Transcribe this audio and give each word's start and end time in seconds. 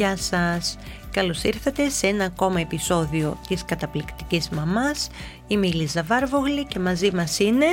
Γεια 0.00 0.16
σας! 0.16 0.78
Καλώς 1.10 1.42
ήρθατε 1.42 1.88
σε 1.88 2.06
ένα 2.06 2.24
ακόμα 2.24 2.60
επεισόδιο 2.60 3.38
της 3.48 3.64
καταπληκτικής 3.64 4.48
μαμάς. 4.48 5.08
Είμαι 5.46 5.66
η 5.66 5.72
Λίζα 5.72 6.02
Βάρβογλη 6.02 6.64
και 6.64 6.78
μαζί 6.78 7.10
μας 7.14 7.38
είναι... 7.38 7.66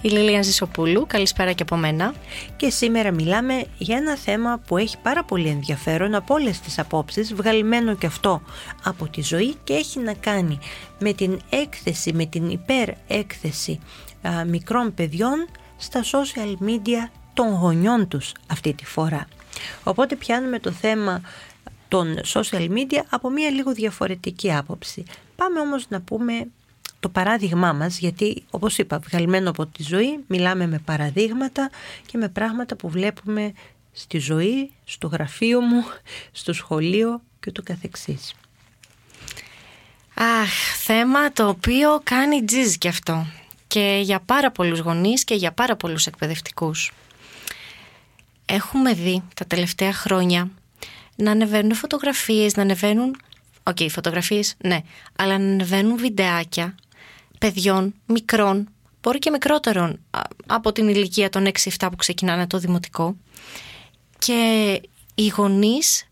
Η 0.00 0.08
Λίλια 0.08 0.42
Ζησοπούλου, 0.42 1.06
καλησπέρα 1.06 1.52
και 1.52 1.62
από 1.62 1.76
μένα. 1.76 2.14
Και 2.56 2.70
σήμερα 2.70 3.10
μιλάμε 3.10 3.64
για 3.78 3.96
ένα 3.96 4.16
θέμα 4.16 4.60
που 4.66 4.76
έχει 4.76 4.96
πάρα 5.02 5.24
πολύ 5.24 5.48
ενδιαφέρον 5.48 6.14
από 6.14 6.34
όλες 6.34 6.60
τις 6.60 6.78
απόψεις, 6.78 7.34
βγαλμένο 7.34 7.94
και 7.94 8.06
αυτό 8.06 8.42
από 8.82 9.08
τη 9.08 9.22
ζωή 9.22 9.54
και 9.64 9.72
έχει 9.72 9.98
να 9.98 10.14
κάνει 10.14 10.58
με 10.98 11.12
την 11.12 11.40
έκθεση, 11.50 12.12
με 12.12 12.26
την 12.26 12.50
υπερέκθεση 12.50 13.80
α, 14.22 14.44
μικρών 14.44 14.94
παιδιών 14.94 15.48
στα 15.76 16.02
social 16.02 16.66
media 16.66 17.10
των 17.32 17.54
γονιών 17.54 18.08
τους 18.08 18.32
αυτή 18.46 18.72
τη 18.72 18.84
φορά. 18.84 19.26
Οπότε 19.84 20.16
πιάνουμε 20.16 20.58
το 20.58 20.70
θέμα 20.70 21.20
των 21.92 22.18
social 22.24 22.68
media 22.68 23.02
από 23.08 23.30
μια 23.30 23.50
λίγο 23.50 23.72
διαφορετική 23.72 24.52
άποψη. 24.52 25.04
Πάμε 25.36 25.60
όμως 25.60 25.86
να 25.88 26.00
πούμε 26.00 26.46
το 27.00 27.08
παράδειγμά 27.08 27.72
μας, 27.72 27.98
γιατί 27.98 28.42
όπως 28.50 28.78
είπα, 28.78 28.98
βγαλμένο 28.98 29.50
από 29.50 29.66
τη 29.66 29.82
ζωή, 29.82 30.18
μιλάμε 30.26 30.66
με 30.66 30.78
παραδείγματα 30.78 31.70
και 32.06 32.18
με 32.18 32.28
πράγματα 32.28 32.76
που 32.76 32.88
βλέπουμε 32.88 33.52
στη 33.92 34.18
ζωή, 34.18 34.70
στο 34.84 35.06
γραφείο 35.06 35.60
μου, 35.60 35.84
στο 36.32 36.52
σχολείο 36.52 37.20
και 37.40 37.52
το 37.52 37.62
καθεξής. 37.62 38.34
Αχ, 40.14 40.76
θέμα 40.76 41.32
το 41.32 41.48
οποίο 41.48 42.00
κάνει 42.04 42.44
τζιζ 42.44 42.74
και 42.74 42.88
αυτό. 42.88 43.26
Και 43.66 44.00
για 44.02 44.20
πάρα 44.20 44.50
πολλούς 44.50 44.78
γονείς 44.78 45.24
και 45.24 45.34
για 45.34 45.52
πάρα 45.52 45.76
πολλούς 45.76 46.06
εκπαιδευτικούς. 46.06 46.92
Έχουμε 48.46 48.92
δει 48.92 49.22
τα 49.34 49.44
τελευταία 49.44 49.92
χρόνια 49.92 50.50
να 51.16 51.30
ανεβαίνουν 51.30 51.74
φωτογραφίες, 51.74 52.56
να 52.56 52.62
ανεβαίνουν... 52.62 53.16
OK, 53.62 53.76
okay, 53.80 53.86
φωτογραφίες, 53.90 54.54
ναι. 54.58 54.78
Αλλά 55.16 55.38
να 55.38 55.52
ανεβαίνουν 55.52 55.96
βιντεάκια 55.96 56.74
παιδιών, 57.38 57.94
μικρών, 58.06 58.68
μπορεί 59.02 59.18
και 59.18 59.30
μικρότερων 59.30 60.00
από 60.46 60.72
την 60.72 60.88
ηλικία 60.88 61.28
των 61.28 61.46
6-7 61.78 61.88
που 61.90 61.96
ξεκινάνε 61.96 62.46
το 62.46 62.58
δημοτικό. 62.58 63.16
Και 64.18 64.80
οι 65.14 65.28
γονείς 65.28 66.06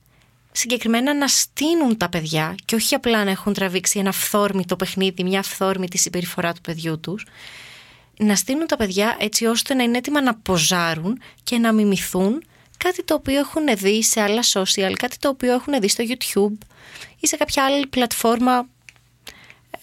συγκεκριμένα 0.53 1.15
να 1.15 1.29
στήνουν 1.29 1.97
τα 1.97 2.09
παιδιά 2.09 2.55
και 2.65 2.75
όχι 2.75 2.95
απλά 2.95 3.25
να 3.25 3.31
έχουν 3.31 3.53
τραβήξει 3.53 3.99
ένα 3.99 4.13
αυθόρμητο 4.13 4.77
παιχνίδι, 4.77 5.25
μια 5.25 5.43
αυθόρμητη 5.43 5.99
συμπεριφορά 5.99 6.53
του 6.53 6.61
παιδιού 6.61 7.01
τους, 7.01 7.27
να 8.17 8.37
στείλουν 8.37 8.67
τα 8.67 8.77
παιδιά 8.77 9.17
έτσι 9.19 9.47
ώστε 9.47 9.75
να 9.75 9.83
είναι 9.83 9.99
έτοιμα 9.99 10.23
να 10.23 10.35
ποζάρουν 10.35 11.21
και 11.43 11.59
να 11.59 11.73
μιμηθούν 11.73 12.43
κάτι 12.85 13.05
το 13.05 13.15
οποίο 13.15 13.39
έχουν 13.39 13.65
δει 13.77 14.03
σε 14.03 14.21
άλλα 14.21 14.43
social, 14.53 14.93
κάτι 14.99 15.19
το 15.19 15.29
οποίο 15.29 15.53
έχουν 15.53 15.81
δει 15.81 15.89
στο 15.89 16.05
YouTube 16.09 16.67
ή 17.21 17.27
σε 17.27 17.37
κάποια 17.37 17.65
άλλη 17.65 17.87
πλατφόρμα 17.87 18.67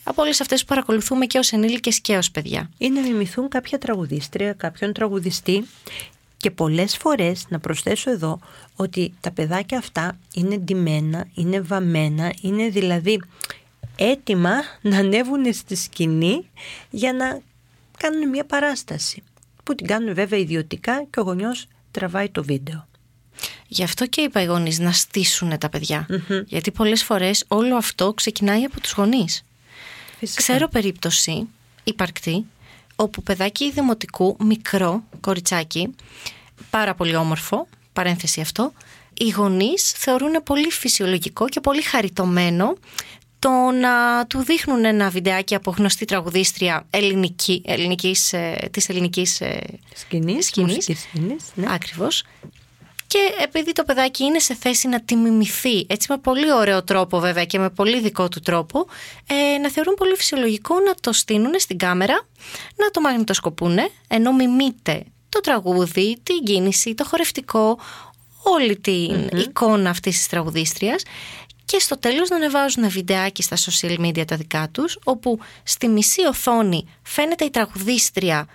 από 0.03 0.21
όλες 0.21 0.41
αυτές 0.41 0.61
που 0.61 0.67
παρακολουθούμε 0.67 1.25
και 1.25 1.37
ως 1.37 1.51
ενήλικες 1.51 1.99
και 1.99 2.17
ως 2.17 2.31
παιδιά. 2.31 2.69
Ή 2.77 2.89
να 2.89 3.01
μιμηθούν 3.01 3.49
κάποια 3.49 3.77
τραγουδίστρια, 3.77 4.53
κάποιον 4.53 4.93
τραγουδιστή. 4.93 5.65
Και 6.37 6.51
πολλές 6.51 6.97
φορές 6.97 7.45
να 7.49 7.59
προσθέσω 7.59 8.11
εδώ 8.11 8.39
ότι 8.75 9.13
τα 9.21 9.31
παιδάκια 9.31 9.77
αυτά 9.77 10.19
είναι 10.33 10.57
ντυμένα, 10.57 11.27
είναι 11.33 11.61
βαμμένα, 11.61 12.33
είναι 12.41 12.69
δηλαδή 12.69 13.21
έτοιμα 13.95 14.53
να 14.81 14.97
ανέβουν 14.97 15.53
στη 15.53 15.75
σκηνή 15.75 16.49
για 16.89 17.13
να 17.13 17.41
κάνουν 17.97 18.29
μια 18.29 18.45
παράσταση 18.45 19.23
που 19.63 19.75
την 19.75 19.87
κάνουν 19.87 20.13
βέβαια 20.13 20.39
ιδιωτικά 20.39 21.03
και 21.09 21.19
ο 21.19 21.23
γονιός 21.23 21.67
τραβάει 21.97 22.29
το 22.29 22.43
βίντεο. 22.43 22.87
Γι' 23.67 23.83
αυτό 23.83 24.05
και 24.05 24.21
είπα 24.21 24.41
οι 24.41 24.45
γονείς 24.45 24.79
να 24.79 24.91
στήσουν 24.91 25.57
τα 25.57 25.69
παιδια 25.69 26.05
Γιατί 26.45 26.71
πολλές 26.71 27.03
φορές 27.03 27.43
όλο 27.47 27.75
αυτό 27.75 28.13
ξεκινάει 28.13 28.63
από 28.63 28.81
τους 28.81 28.91
γονείς. 28.91 29.43
Ξέρω 30.35 30.67
περίπτωση 30.67 31.47
υπαρκτή 31.83 32.45
όπου 32.95 33.23
παιδάκι 33.23 33.71
δημοτικού, 33.71 34.37
μικρό 34.39 35.03
κοριτσάκι, 35.19 35.95
πάρα 36.69 36.95
πολύ 36.95 37.15
όμορφο, 37.15 37.67
παρένθεση 37.93 38.41
αυτό, 38.41 38.73
οι 39.13 39.29
γονείς 39.29 39.91
θεωρούν 39.91 40.43
πολύ 40.43 40.71
φυσιολογικό 40.71 41.49
και 41.49 41.59
πολύ 41.59 41.81
χαριτωμένο 41.81 42.73
το 43.39 43.49
να 43.81 44.25
του 44.25 44.43
δείχνουν 44.43 44.85
ένα 44.85 45.09
βιντεάκι 45.09 45.55
από 45.55 45.73
γνωστή 45.77 46.05
τραγουδίστρια 46.05 46.85
ελληνική, 46.89 47.61
ελληνικής, 47.65 48.33
ε, 48.33 48.69
της 48.71 48.89
ελληνικής 48.89 49.41
ε, 49.41 49.59
σκηνής, 49.95 50.45
σκηνής, 50.45 50.83
σκηνής 50.83 51.43
ναι. 51.53 51.65
ακριβώς. 51.69 52.23
Και 53.07 53.19
επειδή 53.43 53.71
το 53.71 53.83
παιδάκι 53.83 54.23
είναι 54.23 54.39
σε 54.39 54.55
θέση 54.55 54.87
να 54.87 55.01
τη 55.01 55.15
μιμηθεί 55.15 55.85
έτσι 55.87 56.07
με 56.11 56.17
πολύ 56.17 56.53
ωραίο 56.53 56.83
τρόπο 56.83 57.19
βέβαια 57.19 57.45
και 57.45 57.59
με 57.59 57.69
πολύ 57.69 57.99
δικό 57.99 58.27
του 58.27 58.39
τρόπο 58.39 58.85
ε, 59.27 59.57
να 59.57 59.69
θεωρούν 59.69 59.93
πολύ 59.93 60.15
φυσιολογικό 60.15 60.79
να 60.79 60.93
το 61.01 61.13
στείλουν 61.13 61.53
στην 61.57 61.77
κάμερα 61.77 62.27
να 62.75 62.89
το 62.91 63.01
μαγνητοσκοπούνε 63.01 63.89
ενώ 64.07 64.33
μιμείται 64.33 65.03
το 65.29 65.39
τραγούδι, 65.39 66.17
την 66.23 66.43
κίνηση, 66.43 66.93
το 66.93 67.05
χορευτικό 67.05 67.79
όλη 68.43 68.77
την 68.77 69.29
εικόνα 69.33 69.89
αυτής 69.89 70.17
της 70.17 70.27
τραγουδίστριας 70.27 71.03
και 71.67 71.79
στο 71.79 71.99
τέλος 71.99 72.29
να 72.29 72.35
ανεβάζουν 72.35 72.89
βιντεάκι 72.89 73.43
στα 73.43 73.57
social 73.57 73.99
media 73.99 74.25
τα 74.27 74.35
δικά 74.35 74.69
τους 74.71 74.99
όπου 75.03 75.39
στη 75.63 75.87
μισή 75.87 76.25
οθόνη 76.25 76.87
φαίνεται 77.03 77.45
η 77.45 77.49
τραγουδίστρια 77.49 78.47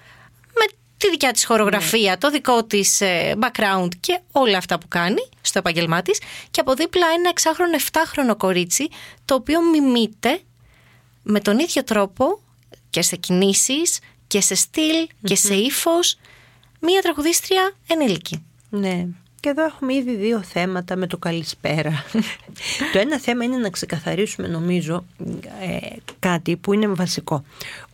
με 0.54 0.64
τη 0.96 1.10
δικιά 1.10 1.32
της 1.32 1.44
χορογραφία, 1.44 2.18
το 2.18 2.30
δικό 2.30 2.64
της 2.64 3.00
ε, 3.00 3.36
background 3.40 3.88
και 4.00 4.20
όλα 4.32 4.58
αυτά 4.58 4.78
που 4.78 4.88
κάνει 4.88 5.28
στο 5.40 5.58
επαγγελμά 5.58 6.02
της 6.02 6.20
και 6.50 6.60
από 6.60 6.74
δίπλα 6.74 7.06
ένα 7.16 7.28
εξάχρονο, 7.28 7.74
εφτάχρονο 7.74 8.36
κορίτσι 8.36 8.88
το 9.24 9.34
οποίο 9.34 9.60
μιμείται 9.62 10.40
με 11.22 11.40
τον 11.40 11.58
ίδιο 11.58 11.84
τρόπο 11.84 12.42
και 12.90 13.02
σε 13.02 13.16
κινήσεις 13.16 13.98
και 14.26 14.40
σε 14.40 14.54
στυλ 14.54 15.06
και 15.24 15.34
σε 15.34 15.54
ύφος 15.54 16.16
μία 16.80 17.00
τραγουδίστρια 17.02 17.72
ενήλικη. 17.86 18.46
Ναι, 18.70 19.06
και 19.42 19.48
εδώ 19.48 19.64
έχουμε 19.64 19.94
ήδη 19.94 20.14
δύο 20.14 20.42
θέματα 20.42 20.97
με 20.97 21.06
το 21.06 21.19
καλησπέρα. 21.19 22.04
το 22.92 22.98
ένα 22.98 23.20
θέμα 23.20 23.44
είναι 23.44 23.56
να 23.56 23.70
ξεκαθαρίσουμε 23.70 24.48
νομίζω 24.48 25.04
ε, 25.60 25.97
κάτι 26.19 26.56
που 26.56 26.72
είναι 26.72 26.86
βασικό. 26.86 27.44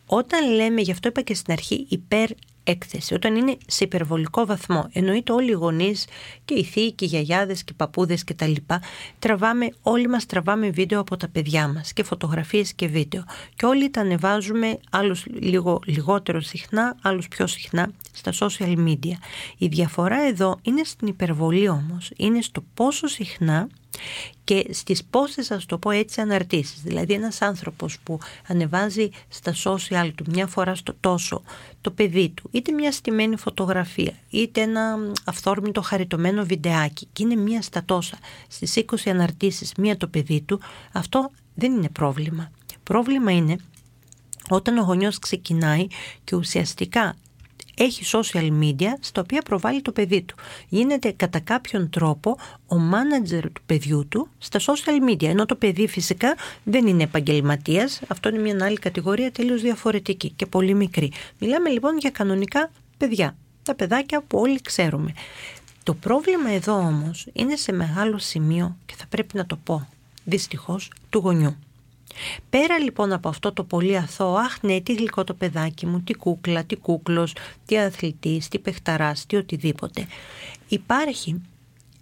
Όταν 0.07 0.51
λέμε, 0.51 0.81
γι' 0.81 0.91
αυτό 0.91 1.09
είπα 1.09 1.21
και 1.21 1.35
στην 1.35 1.53
αρχή, 1.53 1.87
υπέρ 1.89 2.29
έκθεση, 2.71 3.15
όταν 3.15 3.37
είναι 3.37 3.57
σε 3.67 3.85
υπερβολικό 3.85 4.47
βαθμό. 4.47 4.89
Εννοείται 4.93 5.33
όλοι 5.33 5.51
οι 5.51 5.55
γονείς 5.55 6.07
και 6.45 6.55
οι 6.55 6.65
θείοι 6.65 6.93
και 6.93 7.05
οι 7.05 7.09
γιαγιάδες 7.09 7.65
και 7.65 7.73
οι 7.73 7.77
παππούδες 7.77 8.25
κτλ. 8.25 8.53
Τραβάμε, 9.19 9.69
όλοι 9.83 10.09
μας 10.09 10.27
τραβάμε 10.27 10.71
βίντεο 10.71 11.01
από 11.01 11.17
τα 11.17 11.29
παιδιά 11.29 11.69
μας 11.69 11.93
και 11.93 12.03
φωτογραφίες 12.03 12.73
και 12.73 12.87
βίντεο. 12.87 13.25
Και 13.55 13.67
όλοι 13.67 13.91
τα 13.91 14.01
ανεβάζουμε, 14.01 14.79
άλλους 14.91 15.25
λίγο 15.27 15.81
λιγότερο 15.85 16.41
συχνά, 16.41 16.97
άλλους 17.03 17.29
πιο 17.29 17.47
συχνά, 17.47 17.91
στα 18.13 18.33
social 18.33 18.77
media. 18.87 19.17
Η 19.59 19.67
διαφορά 19.67 20.21
εδώ 20.27 20.59
είναι 20.63 20.85
στην 20.85 21.09
υπερβολή 21.09 21.69
όμως. 21.69 22.11
Είναι 22.17 22.41
στο 22.41 22.65
πόσο 22.75 23.07
συχνά 23.07 23.69
και 24.45 24.67
στις 24.71 25.05
πόσες 25.05 25.51
ας 25.51 25.67
το 25.67 25.79
πω 25.79 25.91
έτσι 25.91 26.21
αναρτήσεις. 26.21 26.81
Δηλαδή 26.83 27.15
ένας 27.15 27.43
άνθρωπος 27.43 27.99
που 28.03 28.19
ανεβάζει 28.47 29.09
στα 29.29 29.55
social 29.65 30.11
του 30.15 30.25
μια 30.29 30.47
φορά 30.47 30.75
στο 30.75 30.95
τόσο 31.01 31.43
το 31.81 31.91
παιδί 31.91 32.29
του, 32.29 32.49
είτε 32.53 32.73
μια 32.73 32.93
στημένη 32.93 33.37
φωτογραφία, 33.37 34.13
είτε 34.31 34.61
ένα 34.61 34.97
αυθόρμητο 35.25 35.83
χαριτωμένο 35.83 36.45
βιντεάκι 36.45 37.09
και 37.13 37.23
είναι 37.23 37.37
μία 37.37 37.63
στα 37.63 37.85
τόσα, 37.85 38.19
στις 38.49 38.77
20 38.77 38.83
αναρτήσεις 39.07 39.73
μία 39.79 39.97
το 39.97 40.07
παιδί 40.07 40.41
του, 40.41 40.61
αυτό 40.93 41.31
δεν 41.55 41.73
είναι 41.73 41.89
πρόβλημα. 41.89 42.51
Πρόβλημα 42.83 43.33
είναι 43.33 43.57
όταν 44.49 44.79
ο 44.79 44.83
γονιός 44.83 45.19
ξεκινάει 45.19 45.87
και 46.25 46.37
ουσιαστικά 46.37 47.17
έχει 47.79 48.05
social 48.13 48.51
media 48.63 48.89
στα 49.01 49.21
οποία 49.21 49.43
προβάλλει 49.43 49.83
το 49.83 49.93
παιδί 49.93 50.23
του. 50.23 50.35
Γίνεται 50.69 51.13
κατά 51.13 51.41
κάποιον 51.41 51.91
τρόπο 51.91 52.37
ο 52.67 52.77
manager 52.77 53.43
του 53.53 53.63
παιδιού 53.67 54.07
του 54.09 54.29
στα 54.39 54.61
social 54.61 55.11
media. 55.11 55.23
Ενώ 55.29 55.47
το 55.47 55.55
παιδί 55.57 55.89
φυσικά 55.89 56.37
δεν 56.65 56.87
είναι 56.87 57.03
επαγγελματίας, 57.03 58.01
αυτό 58.09 58.29
είναι 58.29 58.39
μια 58.39 58.65
άλλη 58.65 58.79
κατηγορία 58.79 59.31
τελείως 59.33 59.63
διαφορετική 59.63 60.31
και 60.31 60.47
πολύ 60.47 60.75
μικρή. 60.75 61.13
Μιλάμε 61.39 61.69
λοιπόν 61.71 61.99
για 61.99 62.11
κανονικά 62.11 62.71
παιδιά. 62.97 63.37
τα 63.63 63.75
παιδάκια 63.75 64.23
που 64.23 64.39
όλοι 64.39 64.61
ξέρουμε. 64.61 65.13
Το 65.83 65.95
πρόβλημα 65.95 66.51
εδώ 66.51 66.75
όμως 66.75 67.27
είναι 67.33 67.57
σε 67.57 67.73
μεγάλο 67.73 68.19
σημείο 68.19 68.77
και 68.87 68.95
θα 68.97 69.05
πρέπει 69.09 69.37
να 69.37 69.47
το 69.47 69.57
πω 69.57 69.89
δυστυχώς 70.25 70.91
του 71.11 71.19
γονιού. 71.19 71.57
Πέρα 72.51 72.79
λοιπόν 72.79 73.13
από 73.13 73.29
αυτό 73.29 73.53
το 73.53 73.65
πολύ 73.65 73.97
αθώο, 73.97 74.35
αχ 74.35 74.63
ναι, 74.63 74.81
τι 74.81 74.95
γλυκό 74.95 75.25
το 75.25 75.35
παιδάκι 75.35 75.87
μου, 75.87 76.01
τι 76.01 76.15
κούκλα, 76.15 76.65
τι 76.65 76.77
κούκλος, 76.77 77.35
τι 77.67 77.79
αθλητής, 77.79 78.49
τι 78.49 78.59
παιχταράς, 78.59 79.27
τι 79.27 79.37
οτιδήποτε. 79.37 80.07
Υπάρχει 80.69 81.43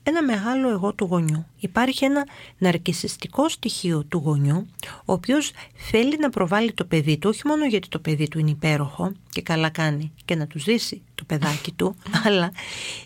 ένα 0.09 0.23
μεγάλο 0.23 0.71
εγώ 0.71 0.93
του 0.93 1.05
γονιού. 1.05 1.47
Υπάρχει 1.59 2.05
ένα 2.05 2.27
ναρκισιστικό 2.59 3.49
στοιχείο 3.49 4.05
του 4.05 4.23
γονιού, 4.25 4.67
ο 5.05 5.13
οποίος 5.13 5.53
θέλει 5.75 6.17
να 6.19 6.31
προβάλλει 6.31 6.73
το 6.73 6.85
παιδί 6.85 7.19
του, 7.19 7.29
όχι 7.29 7.47
μόνο 7.47 7.67
γιατί 7.67 7.89
το 7.89 7.99
παιδί 7.99 8.29
του 8.29 8.39
είναι 8.39 8.51
υπέροχο 8.51 9.13
και 9.31 9.43
καλά 9.43 9.69
κάνει 9.69 10.13
και 10.25 10.35
να 10.35 10.47
του 10.47 10.59
ζήσει 10.59 11.03
το 11.15 11.25
παιδάκι 11.25 11.73
του, 11.73 11.97
αλλά 12.25 12.53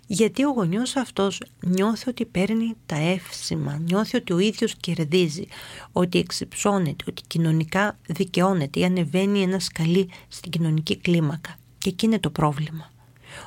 γιατί 0.06 0.44
ο 0.44 0.50
γονιός 0.50 0.96
αυτός 0.96 1.40
νιώθει 1.60 2.08
ότι 2.08 2.24
παίρνει 2.24 2.74
τα 2.86 2.96
εύσημα, 2.96 3.78
νιώθει 3.78 4.16
ότι 4.16 4.32
ο 4.32 4.38
ίδιος 4.38 4.74
κερδίζει, 4.74 5.46
ότι 5.92 6.18
εξυψώνεται, 6.18 7.04
ότι 7.08 7.22
κοινωνικά 7.26 7.98
δικαιώνεται 8.06 8.80
ή 8.80 8.84
ανεβαίνει 8.84 9.42
ένα 9.42 9.58
σκαλί 9.58 10.08
στην 10.28 10.50
κοινωνική 10.50 10.96
κλίμακα. 10.96 11.56
Και 11.78 11.88
εκεί 11.88 12.06
είναι 12.06 12.18
το 12.18 12.30
πρόβλημα. 12.30 12.90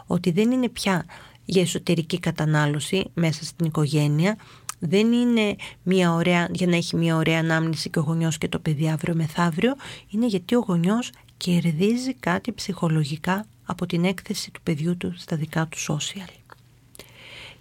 Ότι 0.07 0.31
δεν 0.31 0.51
είναι 0.51 0.69
πια 0.69 1.05
για 1.45 1.61
εσωτερική 1.61 2.19
κατανάλωση 2.19 3.05
μέσα 3.13 3.43
στην 3.43 3.65
οικογένεια. 3.65 4.37
Δεν 4.79 5.11
είναι 5.11 5.55
μια 5.83 6.13
ωραία, 6.13 6.49
για 6.51 6.67
να 6.67 6.75
έχει 6.75 6.95
μια 6.95 7.15
ωραία 7.15 7.39
ανάμνηση 7.39 7.89
και 7.89 7.99
ο 7.99 8.01
γονιός 8.01 8.37
και 8.37 8.47
το 8.47 8.59
παιδί 8.59 8.89
αύριο 8.89 9.15
μεθαύριο. 9.15 9.75
Είναι 10.09 10.25
γιατί 10.25 10.55
ο 10.55 10.63
γονιός 10.67 11.11
κερδίζει 11.37 12.13
κάτι 12.13 12.51
ψυχολογικά 12.51 13.45
από 13.65 13.85
την 13.85 14.05
έκθεση 14.05 14.51
του 14.51 14.61
παιδιού 14.61 14.97
του 14.97 15.13
στα 15.17 15.35
δικά 15.35 15.67
του 15.67 15.77
social. 15.77 16.29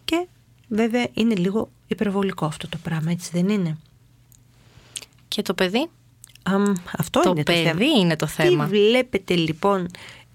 Και 0.04 0.26
βέβαια 0.68 1.06
είναι 1.12 1.34
λίγο 1.34 1.70
υπερβολικό 1.86 2.46
αυτό 2.46 2.68
το 2.68 2.78
πράγμα, 2.82 3.10
έτσι 3.10 3.30
δεν 3.32 3.48
είναι; 3.48 3.78
Και 5.28 5.42
το 5.42 5.54
παιδί; 5.54 5.88
αυτό 6.98 7.20
το 7.20 7.30
είναι 7.30 7.42
παιδί 7.42 7.64
το 7.64 7.70
θέμα. 7.70 7.84
είναι 7.84 8.16
το 8.16 8.26
θέμα. 8.26 8.64
Τι 8.64 8.70
βλέπετε 8.70 9.34
λοιπόν 9.34 9.86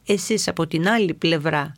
εσείς 0.05 0.47
από 0.47 0.67
την 0.67 0.87
άλλη 0.87 1.13
πλευρά 1.13 1.73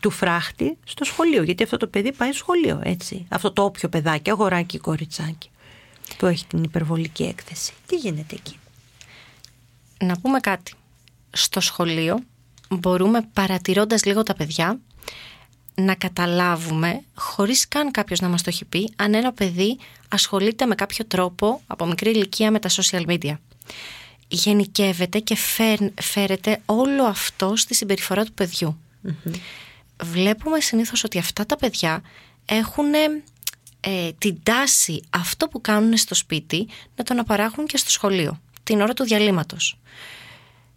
του 0.00 0.10
φράχτη 0.10 0.76
στο 0.84 1.04
σχολείο. 1.04 1.42
Γιατί 1.42 1.62
αυτό 1.62 1.76
το 1.76 1.86
παιδί 1.86 2.12
πάει 2.12 2.32
σχολείο, 2.32 2.80
έτσι. 2.82 3.26
Αυτό 3.28 3.52
το 3.52 3.62
όποιο 3.62 3.88
παιδάκι, 3.88 4.30
αγοράκι 4.30 4.76
ή 4.76 4.78
κοριτσάκι, 4.78 5.50
που 6.16 6.26
έχει 6.26 6.46
την 6.46 6.62
υπερβολική 6.62 7.22
έκθεση. 7.22 7.72
Τι 7.86 7.96
γίνεται 7.96 8.34
εκεί; 8.34 8.58
Να 10.00 10.16
πούμε 10.20 10.40
κάτι. 10.40 10.72
Στο 11.30 11.60
σχολείο 11.60 12.18
μπορούμε 12.68 13.28
παρατηρώντας 13.32 14.04
λίγο 14.04 14.22
τα 14.22 14.34
παιδιά 14.34 14.78
να 15.74 15.94
καταλάβουμε, 15.94 17.02
χωρίς 17.14 17.68
καν 17.68 17.90
κάποιος 17.90 18.20
να 18.20 18.28
μας 18.28 18.42
το 18.42 18.50
έχει 18.50 18.64
πει, 18.64 18.92
αν 18.96 19.14
ένα 19.14 19.32
παιδί 19.32 19.78
ασχολείται 20.08 20.66
με 20.66 20.74
κάποιο 20.74 21.04
τρόπο 21.04 21.60
από 21.66 21.86
μικρή 21.86 22.10
ηλικία 22.10 22.50
με 22.50 22.58
τα 22.58 22.68
social 22.68 23.06
media. 23.06 23.34
Γενικεύεται 24.28 25.18
και 25.18 25.36
φέρεται 26.00 26.60
όλο 26.66 27.04
αυτό 27.04 27.56
στη 27.56 27.74
συμπεριφορά 27.74 28.24
του 28.24 28.32
παιδιου 29.22 29.40
Βλέπουμε 30.02 30.60
συνήθως 30.60 31.04
ότι 31.04 31.18
αυτά 31.18 31.46
τα 31.46 31.56
παιδιά 31.56 32.02
έχουν 32.44 32.94
ε, 33.80 34.12
την 34.18 34.42
τάση 34.42 35.02
αυτό 35.10 35.48
που 35.48 35.60
κάνουν 35.60 35.96
στο 35.96 36.14
σπίτι 36.14 36.68
να 36.96 37.04
το 37.04 37.14
αναπαράγουν 37.14 37.66
και 37.66 37.76
στο 37.76 37.90
σχολείο, 37.90 38.40
την 38.62 38.80
ώρα 38.80 38.92
του 38.92 39.04
διαλύματος. 39.04 39.78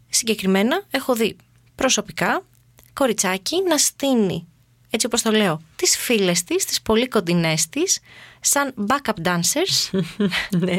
Συγκεκριμένα 0.09 0.83
έχω 0.91 1.15
δει 1.15 1.35
προσωπικά 1.75 2.45
κοριτσάκι 2.93 3.63
να 3.67 3.77
στείνει, 3.77 4.47
έτσι 4.89 5.05
όπως 5.05 5.21
το 5.21 5.31
λέω, 5.31 5.61
τις 5.75 5.97
φίλες 5.97 6.43
της, 6.43 6.65
τις 6.65 6.81
πολύ 6.81 7.07
κοντινές 7.07 7.69
της, 7.69 7.99
σαν 8.39 8.73
backup 8.87 9.25
dancers, 9.27 9.99
ναι. 10.59 10.77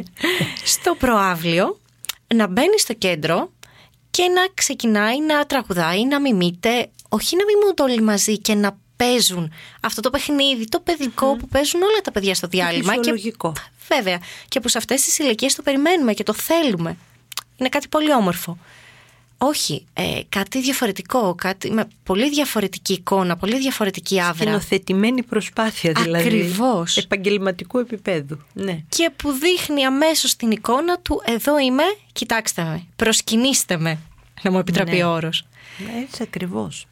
στο 0.64 0.94
προάβλιο, 0.94 1.80
να 2.34 2.46
μπαίνει 2.46 2.78
στο 2.78 2.94
κέντρο 2.94 3.52
και 4.10 4.22
να 4.22 4.42
ξεκινάει 4.54 5.20
να 5.20 5.46
τραγουδάει, 5.46 6.06
να 6.06 6.20
μιμείται, 6.20 6.90
όχι 7.12 7.36
να 7.36 7.44
μιμούνται 7.44 7.82
όλοι 7.82 8.02
μαζί 8.02 8.38
και 8.38 8.54
να 8.54 8.78
παίζουν 8.96 9.52
αυτό 9.80 10.00
το 10.00 10.10
παιχνίδι, 10.10 10.68
το 10.68 10.80
παιδικο 10.80 11.36
που 11.36 11.48
παίζουν 11.48 11.82
όλα 11.82 12.00
τα 12.02 12.10
παιδιά 12.10 12.34
στο 12.34 12.46
διάλειμμα. 12.46 12.96
Και, 12.96 13.32
βέβαια. 13.88 14.20
Και 14.48 14.60
που 14.60 14.68
σε 14.68 14.78
αυτές 14.78 15.02
τις 15.02 15.18
ηλικίες 15.18 15.54
το 15.54 15.62
περιμένουμε 15.62 16.12
και 16.12 16.22
το 16.22 16.32
θέλουμε. 16.32 16.96
Είναι 17.56 17.68
κάτι 17.68 17.88
πολύ 17.88 18.14
όμορφο. 18.14 18.58
Όχι, 19.42 19.86
ε, 19.92 20.20
κάτι 20.28 20.60
διαφορετικό, 20.60 21.34
κάτι 21.34 21.70
με 21.70 21.88
πολύ 22.02 22.28
διαφορετική 22.30 22.92
εικόνα, 22.92 23.36
πολύ 23.36 23.58
διαφορετική 23.58 24.20
άβρα. 24.20 24.34
Σκηνοθετημένη 24.34 25.22
προσπάθεια 25.22 25.92
δηλαδή. 25.92 26.26
Ακριβώς. 26.26 26.96
Επαγγελματικού 26.96 27.78
επίπεδου. 27.78 28.38
Ναι. 28.52 28.82
Και 28.88 29.10
που 29.16 29.32
δείχνει 29.32 29.84
αμέσως 29.84 30.36
την 30.36 30.50
εικόνα 30.50 30.98
του 30.98 31.22
«Εδώ 31.24 31.58
είμαι, 31.58 31.82
κοιτάξτε 32.12 32.62
με, 32.62 32.86
προσκυνήστε 32.96 33.78
με», 33.78 33.98
να 34.42 34.50
μου 34.50 34.58
επιτραπεί 34.58 34.96
ναι. 34.96 35.04
ο 35.04 35.10
όρος. 35.10 35.46
Ναι, 35.78 36.02
έτσι 36.02 36.22
ακριβώς. 36.22 36.86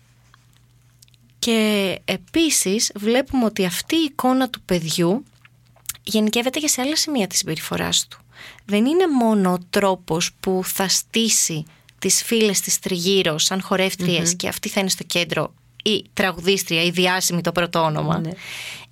Και 1.38 1.98
επίσης 2.04 2.92
βλέπουμε 2.94 3.44
ότι 3.44 3.64
αυτή 3.64 3.96
η 3.96 4.04
εικόνα 4.04 4.50
του 4.50 4.62
παιδιού 4.62 5.24
γενικεύεται 6.02 6.58
και 6.58 6.68
σε 6.68 6.80
άλλα 6.80 6.96
σημεία 6.96 7.26
της 7.26 7.38
συμπεριφοράς 7.38 8.06
του. 8.08 8.18
Δεν 8.64 8.86
είναι 8.86 9.06
μόνο 9.06 9.52
ο 9.52 9.58
τρόπος 9.70 10.30
που 10.40 10.60
θα 10.64 10.88
στήσει 10.88 11.64
τις 11.98 12.22
φίλες 12.22 12.60
της 12.60 12.78
τριγύρω 12.78 13.38
σαν 13.38 13.62
χορευτριες 13.62 14.36
και 14.36 14.48
αυτή 14.48 14.68
θα 14.68 14.80
είναι 14.80 14.88
στο 14.88 15.04
κέντρο 15.04 15.54
η 15.82 16.04
τραγουδίστρια, 16.14 16.82
η 16.82 16.90
διάσημη 16.90 17.40
το 17.40 17.52
πρώτο 17.52 17.80
όνομα. 17.80 18.18
Ναι. 18.18 18.30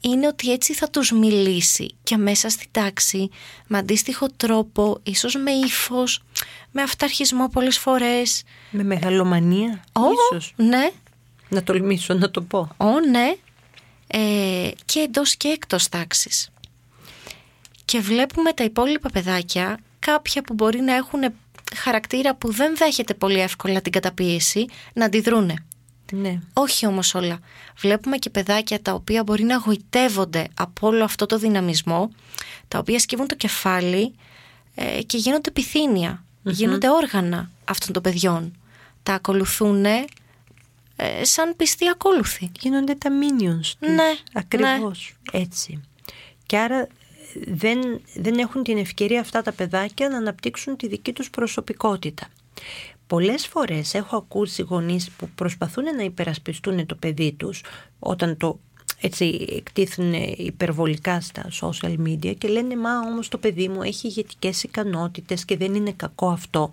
Είναι 0.00 0.26
ότι 0.26 0.52
έτσι 0.52 0.74
θα 0.74 0.90
τους 0.90 1.10
μιλήσει 1.10 1.94
και 2.02 2.16
μέσα 2.16 2.48
στη 2.48 2.66
τάξη 2.70 3.30
με 3.66 3.78
αντίστοιχο 3.78 4.26
τρόπο, 4.36 5.00
ίσως 5.02 5.34
με 5.34 5.50
ύφος, 5.50 6.22
με 6.70 6.82
αυταρχισμό 6.82 7.48
πολλές 7.48 7.78
φορές. 7.78 8.42
Με 8.70 8.82
μεγαλομανία, 8.82 9.84
oh, 9.92 10.00
ίσως. 10.32 10.52
Ναι. 10.56 10.90
Να 11.48 11.62
τολμήσω 11.62 12.14
να 12.14 12.30
το 12.30 12.42
πω. 12.42 12.68
Ω, 12.76 13.00
ναι. 13.10 13.36
Ε, 14.06 14.70
και 14.84 15.00
εντός 15.00 15.36
και 15.36 15.48
εκτός 15.48 15.88
τάξης. 15.88 16.50
Και 17.84 18.00
βλέπουμε 18.00 18.52
τα 18.52 18.64
υπόλοιπα 18.64 19.10
παιδάκια, 19.10 19.78
κάποια 19.98 20.42
που 20.42 20.54
μπορεί 20.54 20.80
να 20.80 20.94
έχουν 20.94 21.20
χαρακτήρα 21.76 22.34
που 22.34 22.52
δεν 22.52 22.76
δέχεται 22.76 23.14
πολύ 23.14 23.40
εύκολα 23.40 23.80
την 23.80 23.92
καταπίεση, 23.92 24.66
να 24.92 25.04
αντιδρούνε. 25.04 25.54
Ναι. 26.12 26.40
Όχι 26.52 26.86
όμως 26.86 27.14
όλα. 27.14 27.38
Βλέπουμε 27.78 28.16
και 28.16 28.30
παιδάκια 28.30 28.82
τα 28.82 28.92
οποία 28.92 29.22
μπορεί 29.22 29.42
να 29.42 29.56
γοητεύονται 29.56 30.48
από 30.54 30.86
όλο 30.86 31.04
αυτό 31.04 31.26
το 31.26 31.38
δυναμισμό, 31.38 32.10
τα 32.68 32.78
οποία 32.78 32.98
σκύβουν 32.98 33.26
το 33.26 33.34
κεφάλι 33.34 34.14
ε, 34.74 35.02
και 35.02 35.16
γίνονται 35.16 35.50
γίνονται 36.42 36.90
όργανα 36.90 37.50
αυτών 37.64 37.92
των 37.92 38.02
παιδιών. 38.02 38.56
Τα 39.02 39.14
ακολουθούν 39.14 39.84
ε, 40.96 41.24
σαν 41.24 41.56
πιστοί 41.56 41.88
ακόλουθοι. 41.88 42.50
Γίνονται 42.60 42.94
τα 42.94 43.10
minions 43.10 43.60
τους. 43.60 43.76
Ναι, 43.78 44.14
Ακριβώς. 44.32 45.16
Ναι. 45.32 45.40
Έτσι. 45.40 45.80
Και 46.46 46.58
άρα 46.58 46.88
δεν, 47.46 48.00
δεν 48.14 48.38
έχουν 48.38 48.62
την 48.62 48.78
ευκαιρία 48.78 49.20
αυτά 49.20 49.42
τα 49.42 49.52
παιδάκια 49.52 50.08
να 50.08 50.16
αναπτύξουν 50.16 50.76
τη 50.76 50.88
δική 50.88 51.12
τους 51.12 51.30
προσωπικότητα. 51.30 52.28
Πολλές 53.06 53.46
φορές 53.46 53.94
έχω 53.94 54.16
ακούσει 54.16 54.62
γονείς 54.62 55.10
που 55.10 55.28
προσπαθούν 55.34 55.84
να 55.96 56.02
υπερασπιστούν 56.02 56.86
το 56.86 56.94
παιδί 56.94 57.32
τους 57.32 57.62
όταν 57.98 58.36
το 58.36 58.58
έτσι 59.00 59.46
εκτίθουν 59.50 60.12
υπερβολικά 60.36 61.20
στα 61.20 61.48
social 61.60 61.96
media 62.06 62.34
και 62.38 62.48
λένε 62.48 62.76
μα 62.76 62.98
όμως 62.98 63.28
το 63.28 63.38
παιδί 63.38 63.68
μου 63.68 63.82
έχει 63.82 64.06
ηγετικές 64.06 64.62
ικανότητες 64.62 65.44
και 65.44 65.56
δεν 65.56 65.74
είναι 65.74 65.92
κακό 65.92 66.28
αυτό. 66.28 66.70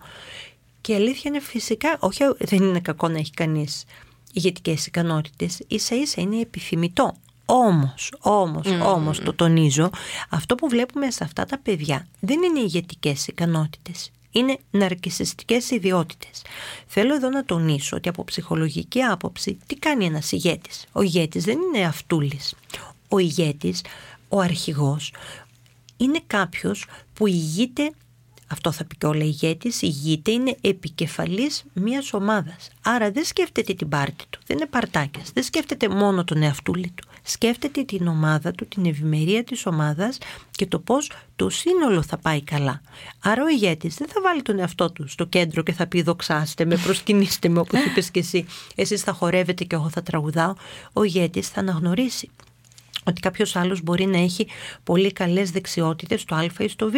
Και 0.82 0.92
η 0.92 0.96
αλήθεια 0.96 1.24
είναι 1.26 1.40
φυσικά, 1.40 1.98
όχι 2.00 2.24
δεν 2.38 2.64
είναι 2.64 2.80
κακό 2.80 3.08
να 3.08 3.18
έχει 3.18 3.32
κανείς 3.32 3.86
ηγετικές 4.34 4.86
ικανότητες, 4.86 5.62
ίσα 5.68 5.96
ίσα 5.96 6.22
είναι 6.22 6.40
επιθυμητό. 6.40 7.16
Όμως, 7.46 8.14
όμως, 8.20 8.68
mm. 8.68 8.96
όμως 8.96 9.20
το 9.20 9.34
τονίζω, 9.34 9.90
αυτό 10.30 10.56
που 10.56 10.70
βλέπουμε 10.70 11.12
σε 11.12 11.24
αυτά 11.24 11.46
τα 11.46 11.58
παιδιά 11.58 12.08
δεν 12.20 12.44
είναι 12.44 12.60
ηγετικές 12.60 13.28
ικανότητες. 13.28 14.12
Είναι 14.32 14.58
ναρκισιστικές 14.72 15.72
ιδιότητες. 15.72 16.42
Θέλω 16.88 17.16
εδώ 17.16 17.30
να 17.30 17.46
τονίσω 17.46 17.96
ότι 17.96 18.10
από 18.10 18.24
ψυχολογική 18.24 19.02
άποψη 19.02 19.58
τι 19.66 19.76
κάνει 19.76 20.06
ένας 20.06 20.32
ηγέτης. 20.32 20.86
Ο 20.92 21.02
ηγέτης 21.02 21.44
δεν 21.44 21.60
είναι 21.60 21.86
αυτούλης. 21.86 22.56
Ο 23.08 23.20
ηγέτης, 23.20 23.82
ο 24.30 24.40
αρχηγός, 24.40 25.14
είναι 25.98 26.22
κάποιος 26.28 26.86
που 27.14 27.28
ηγείται 27.28 27.92
αυτό 28.54 28.72
θα 28.72 28.86
πει 28.86 28.96
και 28.98 29.06
όλα 29.06 29.24
ηγέτης, 29.24 29.82
ηγείται, 29.82 30.32
είναι 30.32 30.58
επικεφαλής 30.62 31.64
μιας 31.74 32.14
ομάδας. 32.14 32.70
Άρα 32.82 33.12
δεν 33.12 33.24
σκέφτεται 33.24 33.74
την 33.74 33.90
πάρτη 33.90 34.24
του, 34.30 34.40
δεν 34.48 34.58
είναι 34.58 34.66
παρτάκιας, 34.66 35.32
δεν 35.34 35.44
σκέφτεται 35.44 35.90
μόνο 35.90 36.24
τον 36.24 36.42
εαυτούλη 36.42 36.92
του 36.96 37.08
σκέφτεται 37.24 37.84
την 37.84 38.08
ομάδα 38.08 38.52
του, 38.52 38.68
την 38.68 38.86
ευημερία 38.86 39.44
της 39.44 39.66
ομάδας 39.66 40.18
και 40.52 40.66
το 40.66 40.80
πώς 40.80 41.12
το 41.36 41.50
σύνολο 41.50 42.02
θα 42.02 42.18
πάει 42.18 42.42
καλά. 42.42 42.82
Άρα 43.24 43.44
ο 43.44 43.48
ηγέτης 43.48 43.96
δεν 43.96 44.08
θα 44.08 44.22
βάλει 44.22 44.42
τον 44.42 44.60
εαυτό 44.60 44.92
του 44.92 45.08
στο 45.08 45.26
κέντρο 45.26 45.62
και 45.62 45.74
θα 45.74 45.88
πει 45.88 46.02
δοξάστε 46.02 46.66
με, 46.66 46.78
προσκυνήστε 46.78 47.50
με 47.50 47.60
όπως 47.60 47.84
είπες 47.86 48.12
και 48.12 48.20
εσύ. 48.20 48.46
Εσείς 48.76 49.02
θα 49.02 49.14
χορεύετε 49.14 49.64
και 49.64 49.76
εγώ 49.76 49.90
θα 49.90 50.04
τραγουδάω. 50.04 50.54
Ο 50.94 51.04
ηγέτης 51.04 51.50
θα 51.50 51.60
αναγνωρίσει 51.60 52.30
ότι 53.04 53.22
κάποιος 53.22 53.56
άλλος 53.56 53.82
μπορεί 53.82 54.06
να 54.06 54.18
έχει 54.18 54.48
πολύ 54.84 55.12
καλές 55.12 55.52
δεξιότητες 55.52 56.22
στο 56.22 56.36
α 56.36 56.50
ή 56.60 56.68
στο 56.68 56.92
β 56.92 56.94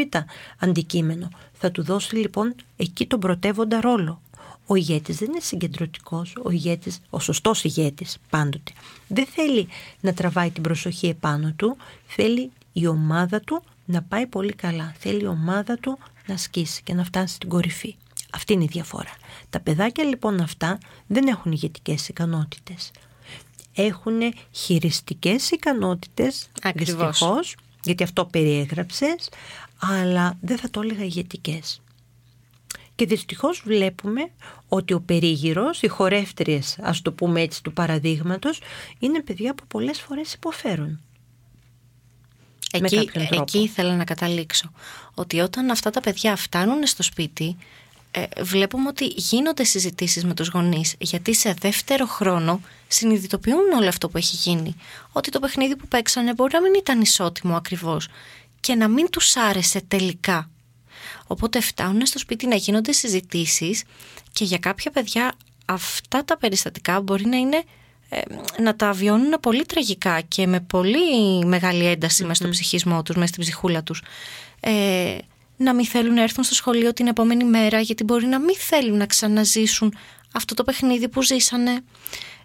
αντικείμενο. 0.60 1.30
Θα 1.54 1.72
του 1.72 1.84
δώσει 1.84 2.16
λοιπόν 2.16 2.56
εκεί 2.78 3.08
τον 3.08 3.20
πρωτεύοντα 3.20 3.82
ρόλο. 3.82 4.22
Ο 4.68 4.76
ηγέτης 4.76 5.18
δεν 5.18 5.30
είναι 5.30 5.40
συγκεντρωτικός, 5.40 6.36
ο, 6.44 6.50
ηγέτης, 6.50 7.02
ο 7.10 7.20
σωστός 7.20 7.64
ηγέτης 7.64 8.18
πάντοτε. 8.30 8.72
Δεν 9.08 9.26
θέλει 9.26 9.68
να 10.00 10.14
τραβάει 10.14 10.52
την 10.52 10.64
προσοχή 10.64 11.08
επάνω 11.08 11.54
του, 11.56 11.78
θέλει 12.06 12.52
η 12.74 12.88
ομάδα 12.88 13.40
του 13.40 13.64
να 13.86 14.02
πάει 14.02 14.28
πολύ 14.28 14.54
καλά. 14.54 14.96
Θέλει 14.98 15.24
η 15.24 15.28
ομάδα 15.28 15.78
του 15.78 15.98
να 16.26 16.38
σκίσει 16.38 16.84
και 16.84 16.94
να 16.94 17.04
φτάσει 17.04 17.36
στην 17.36 17.50
κορυφή. 17.50 17.96
Αυτή 18.32 18.54
είναι 18.54 18.64
η 18.64 18.70
διαφορά. 18.72 19.12
Τα 19.50 19.60
παιδάκια 19.60 20.04
λοιπόν 20.04 20.40
αυτά 20.42 20.78
δεν 21.08 21.28
έχουν 21.28 21.52
ηγετικές 21.52 22.08
ικανότητες 22.08 22.92
έχουν 23.76 24.34
χειριστικές 24.52 25.52
ικανότητες, 25.52 26.50
δυστυχώς, 26.76 27.56
γιατί 27.84 28.04
αυτό 28.04 28.26
περιέγραψες, 28.26 29.30
αλλά 29.80 30.38
δεν 30.42 30.58
θα 30.58 30.70
το 30.70 30.82
έλεγα 30.82 31.04
ηγετικές. 31.04 31.82
Και 32.96 33.06
δυστυχώς 33.06 33.62
βλέπουμε 33.66 34.30
ότι 34.68 34.94
ο 34.94 35.02
περίγυρος, 35.02 35.82
οι 35.82 35.88
χορεύτριες, 35.88 36.78
ας 36.82 37.02
το 37.02 37.12
πούμε 37.12 37.42
έτσι, 37.42 37.64
του 37.64 37.74
παραδείγματος, 37.74 38.60
είναι 39.00 39.22
παιδιά 39.22 39.56
που 39.56 39.68
πολλές 39.68 40.02
φορές 40.02 40.34
υποφέρουν. 40.34 41.00
Εκεί, 42.72 43.10
εκεί 43.32 43.60
ήθελα 43.60 43.96
να 43.96 44.04
καταλήξω. 44.04 44.72
Ότι 45.14 45.40
όταν 45.40 45.70
αυτά 45.70 45.90
τα 45.90 46.02
παιδιά 46.02 46.36
φτάνουν 46.36 46.86
στο 46.86 47.04
σπίτι, 47.04 47.46
ε, 47.46 47.58
βλέπουμε 48.42 48.88
ότι 48.88 49.06
γίνονται 49.06 49.64
συζητήσεις 49.64 50.26
με 50.26 50.34
τους 50.34 50.48
γονείς 50.48 50.96
γιατί 51.00 51.36
σε 51.36 51.54
δεύτερο 51.60 52.06
χρόνο 52.06 52.62
συνειδητοποιούν 52.88 53.72
όλο 53.78 53.88
αυτό 53.88 54.10
που 54.10 54.18
έχει 54.18 54.36
γίνει. 54.36 54.76
Ότι 55.12 55.32
το 55.32 55.40
παιχνίδι 55.40 55.76
που 55.76 55.88
παίξανε 55.88 56.34
μπορεί 56.34 56.54
να 56.54 56.62
μην 56.62 56.74
ήταν 56.74 57.02
ισότιμο 57.02 57.56
ακριβώς 57.56 58.08
και 58.60 58.76
να 58.76 58.88
μην 58.88 59.10
τους 59.10 59.36
άρεσε 59.36 59.82
τελικά. 59.88 60.50
Οπότε 61.28 61.62
φτάνουν 61.62 62.06
στο 62.06 62.20
σπίτι 62.20 62.48
να 62.48 62.56
γίνονται 62.56 62.92
συζητήσεις 62.92 63.84
και 64.32 64.44
για 64.44 64.58
κάποια 64.58 64.92
παιδιά 64.92 65.34
αυτά 65.66 66.26
τα 66.26 66.38
περιστατικά 66.38 67.02
μπορεί 67.02 67.26
να 67.26 67.38
είναι 67.38 67.64
ε, 68.10 68.22
να 68.62 68.76
τα 68.76 68.92
βιώνουν 68.92 69.40
πολύ 69.42 69.66
τραγικά 69.66 70.22
και 70.22 70.48
με 70.48 70.60
πολύ 70.60 71.46
μεγάλη 71.46 71.86
ένταση 71.86 72.22
mm-hmm. 72.24 72.28
μέσα 72.28 72.44
στο 72.44 72.52
ψυχισμό 72.52 73.04
τους, 73.04 73.16
μέσα 73.16 73.28
στην 73.28 73.42
ψυχούλα 73.42 73.84
τους. 73.84 74.02
Ε, 74.60 75.18
να 75.58 75.74
μην 75.74 75.86
θέλουν 75.86 76.14
να 76.14 76.22
έρθουν 76.22 76.44
στο 76.44 76.54
σχολείο 76.54 76.94
την 76.94 77.08
επόμενη 77.08 77.44
μέρα 77.44 77.80
γιατί 77.80 78.04
μπορεί 78.04 78.26
να 78.26 78.40
μην 78.40 78.56
θέλουν 78.58 78.98
να 78.98 79.06
ξαναζήσουν 79.06 79.98
αυτό 80.34 80.54
το 80.54 80.64
παιχνίδι 80.64 81.10
που 81.10 81.22
ζήσανε. 81.24 81.80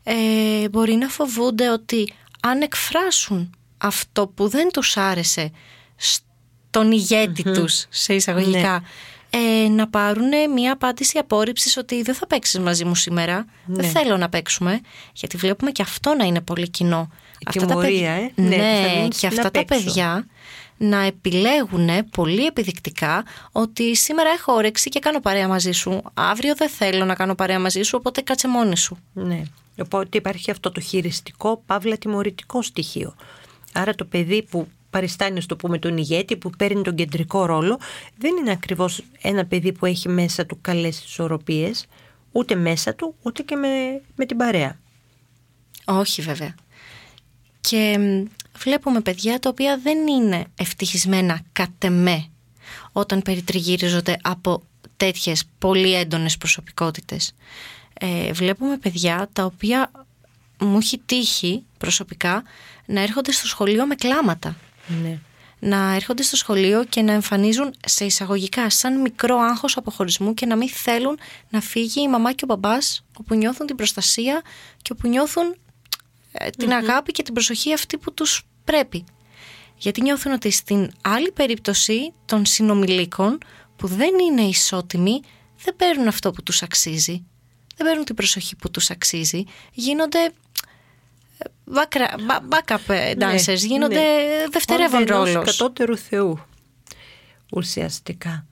Ε, 0.02 0.69
μπορεί 0.69 0.95
να 0.95 1.09
φοβούνται 1.09 1.71
ότι 1.71 2.12
αν 2.40 2.61
εκφράσουν 2.61 3.55
αυτό 3.79 4.26
που 4.26 4.49
δεν 4.49 4.69
τους 4.73 4.97
άρεσε 4.97 5.50
στον 5.97 6.93
ηγετη 6.93 7.43
τους 7.43 7.87
σε 7.88 8.14
εισαγωγικά 8.14 8.83
ναι. 9.37 9.64
ε, 9.64 9.69
να 9.69 9.88
πάρουν 9.88 10.29
μια 10.55 10.73
απάντηση 10.73 11.19
απόρριψης 11.19 11.76
ότι 11.76 12.02
δεν 12.02 12.14
θα 12.14 12.26
παίξεις 12.26 12.61
μαζί 12.61 12.85
μου 12.85 12.95
σήμερα 12.95 13.45
δεν 13.67 13.85
ναι. 13.85 13.90
θέλω 13.90 14.17
να 14.17 14.29
παίξουμε 14.29 14.81
γιατί 15.12 15.37
βλέπουμε 15.37 15.71
και 15.71 15.83
αυτό 15.83 16.14
να 16.14 16.25
είναι 16.25 16.40
πολύ 16.40 16.69
κοινό 16.69 17.11
η 17.38 17.45
αυτά 17.47 17.67
τα 17.67 17.76
παιδιά, 17.76 18.11
ε; 18.11 18.33
ναι, 18.35 18.57
ναι 18.57 19.09
και 19.19 19.26
αυτά 19.26 19.50
τα 19.50 19.64
παιδιά 19.64 20.26
να 20.82 20.99
επιλέγουν 21.04 21.88
πολύ 22.10 22.46
επιδεικτικά 22.46 23.25
ότι 23.52 23.96
σήμερα 23.96 24.30
έχω 24.30 24.52
όρεξη 24.52 24.88
και 24.88 24.99
κάνω 24.99 25.20
παρέα 25.20 25.49
μαζί 25.49 25.72
σου. 25.72 26.02
Αύριο 26.14 26.54
δεν 26.54 26.68
θέλω 26.68 27.04
να 27.04 27.14
κάνω 27.14 27.34
παρέα 27.34 27.58
μαζί 27.58 27.82
σου, 27.82 27.96
οπότε 28.00 28.20
κάτσε 28.20 28.49
μόνη 28.49 28.76
σου. 28.76 28.99
Ναι. 29.12 29.42
Οπότε 29.80 30.18
υπάρχει 30.18 30.50
αυτό 30.50 30.70
το 30.70 30.80
χειριστικό, 30.80 31.62
παύλα 31.66 31.96
τιμωρητικό 31.96 32.62
στοιχείο. 32.62 33.14
Άρα 33.72 33.94
το 33.94 34.04
παιδί 34.04 34.42
που 34.50 34.68
παριστάνει, 34.90 35.44
το 35.44 35.56
πούμε, 35.56 35.78
τον 35.78 35.96
ηγέτη, 35.96 36.37
που 36.37 36.50
παίρνει 36.50 36.82
τον 36.82 36.94
κεντρικό 36.94 37.46
ρόλο, 37.46 37.78
δεν 38.18 38.37
είναι 38.37 38.50
ακριβώς 38.50 39.02
ένα 39.20 39.46
παιδί 39.46 39.72
που 39.72 39.87
έχει 39.87 40.08
μέσα 40.08 40.46
του 40.46 40.58
καλές 40.60 41.04
ισορροπίες, 41.04 41.87
ούτε 42.32 42.54
μέσα 42.54 42.94
του, 42.94 43.14
ούτε 43.22 43.42
και 43.42 43.56
με, 43.56 43.68
με 44.14 44.26
την 44.26 44.37
παρέα. 44.37 44.78
Όχι 45.84 46.22
βέβαια. 46.22 46.54
Και 47.60 47.99
βλέπουμε 48.62 49.00
παιδιά 49.00 49.38
τα 49.38 49.49
οποία 49.49 49.79
δεν 49.83 50.07
είναι 50.07 50.45
ευτυχισμένα 50.55 51.40
κατ' 51.52 51.85
εμέ 51.85 52.29
όταν 52.93 53.23
περιτριγύριζονται 53.23 54.17
από 54.23 54.62
τέτοιες 54.97 55.45
πολύ 55.59 55.95
έντονες 55.95 56.37
προσωπικότητες. 56.37 57.35
Ε, 58.00 58.33
βλέπουμε 58.33 58.76
παιδιά 58.76 59.29
τα 59.33 59.45
οποία 59.45 59.90
μου 60.61 60.76
έχει 60.76 60.99
τύχει 61.07 61.64
προσωπικά 61.79 62.43
να 62.87 63.00
έρχονται 63.00 63.33
στο 63.33 63.47
σχολείο 63.47 63.87
με 63.87 63.95
κλάματα. 63.95 64.57
Ναι. 65.02 65.19
Να 65.59 65.95
έρχονται 65.95 66.23
στο 66.23 66.37
σχολείο 66.37 66.85
και 66.85 67.02
να 67.02 67.12
εμφανίζουν 67.12 67.75
σε 67.87 68.05
εισαγωγικά 68.05 68.71
σαν 68.71 69.00
μικρό 69.00 69.37
άγχος 69.37 69.76
αποχωρισμού 69.76 70.35
και 70.35 70.47
να 70.47 70.57
μην 70.57 70.69
θέλουν 70.69 71.19
να 71.50 71.61
φύγει 71.61 72.00
η 72.00 72.09
μαμά 72.09 72.33
και 72.33 72.45
ο 72.45 72.47
μπαμπάς 72.47 73.05
όπου 73.19 73.35
νιώθουν 73.35 73.67
την 73.67 73.76
προστασία 73.76 74.43
και 74.83 74.93
όπου 74.93 75.09
νιώθουν 75.09 75.55
ε, 76.33 76.50
την 76.50 76.73
αγάπη 76.73 77.12
και 77.12 77.23
την 77.23 77.35
προσοχή 77.35 77.73
αυτή 77.73 77.99
που 77.99 78.14
τους 78.14 78.43
πρέπει. 78.70 79.04
Γιατί 79.76 80.02
νιώθουν 80.02 80.32
ότι 80.32 80.50
στην 80.50 80.90
άλλη 81.02 81.32
περίπτωση 81.32 82.12
των 82.24 82.46
συνομιλίκων 82.46 83.38
που 83.76 83.86
δεν 83.86 84.18
είναι 84.18 84.42
ισότιμοι 84.42 85.20
δεν 85.64 85.76
παίρνουν 85.76 86.08
αυτό 86.08 86.30
που 86.30 86.42
τους 86.42 86.62
αξίζει. 86.62 87.24
Δεν 87.76 87.86
παίρνουν 87.86 88.04
την 88.04 88.14
προσοχή 88.14 88.56
που 88.56 88.70
τους 88.70 88.90
αξίζει. 88.90 89.44
Γίνονται 89.72 90.24
ε, 91.38 92.04
backup 92.50 92.76
ε, 92.88 93.14
ναι, 93.14 93.34
dancers, 93.34 93.56
γίνονται 93.56 93.94
ναι. 93.94 94.48
δευτερεύον 94.50 95.04
ρόλος. 95.04 95.44
κατώτερου 95.44 95.96
θεού 95.96 96.40
ουσιαστικά. 97.52 98.46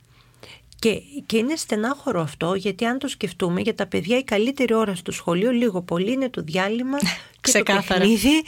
Και, 0.78 1.02
και 1.26 1.36
είναι 1.36 1.56
στενάχωρο 1.56 2.20
αυτό, 2.20 2.54
γιατί 2.54 2.84
αν 2.84 2.98
το 2.98 3.08
σκεφτούμε, 3.08 3.60
για 3.60 3.74
τα 3.74 3.86
παιδιά 3.86 4.18
η 4.18 4.24
καλύτερη 4.24 4.74
ώρα 4.74 4.94
στο 4.94 5.12
σχολείο, 5.12 5.50
λίγο 5.50 5.82
πολύ, 5.82 6.12
είναι 6.12 6.28
το 6.28 6.42
διάλειμμα 6.42 6.98
και 7.40 7.52
το 7.52 7.62
παιχνίδι. 7.62 8.42